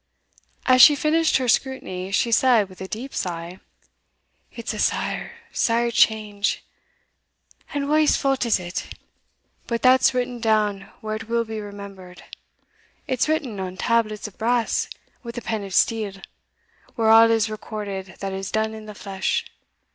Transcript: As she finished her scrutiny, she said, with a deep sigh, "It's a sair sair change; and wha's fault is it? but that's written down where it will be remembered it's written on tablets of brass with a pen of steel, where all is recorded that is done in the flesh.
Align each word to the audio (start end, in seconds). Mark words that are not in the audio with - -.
As 0.65 0.81
she 0.81 0.95
finished 0.95 1.37
her 1.37 1.47
scrutiny, 1.47 2.09
she 2.09 2.31
said, 2.31 2.69
with 2.69 2.81
a 2.81 2.87
deep 2.87 3.13
sigh, 3.13 3.59
"It's 4.51 4.73
a 4.73 4.79
sair 4.79 5.33
sair 5.51 5.91
change; 5.91 6.65
and 7.71 7.87
wha's 7.87 8.17
fault 8.17 8.43
is 8.43 8.59
it? 8.59 8.95
but 9.67 9.83
that's 9.83 10.11
written 10.15 10.39
down 10.39 10.89
where 11.01 11.15
it 11.17 11.29
will 11.29 11.45
be 11.45 11.59
remembered 11.61 12.23
it's 13.05 13.29
written 13.29 13.59
on 13.59 13.77
tablets 13.77 14.27
of 14.27 14.39
brass 14.39 14.89
with 15.21 15.37
a 15.37 15.41
pen 15.43 15.63
of 15.63 15.71
steel, 15.71 16.13
where 16.95 17.09
all 17.09 17.29
is 17.29 17.47
recorded 17.47 18.15
that 18.21 18.33
is 18.33 18.49
done 18.49 18.73
in 18.73 18.87
the 18.87 18.95
flesh. 18.95 19.45